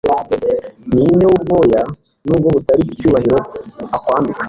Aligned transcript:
Ninde 0.93 1.23
wubwoya 1.31 1.81
nubwo 2.25 2.47
butari 2.55 2.83
icyubahiro 2.93 3.37
akwambika 3.95 4.39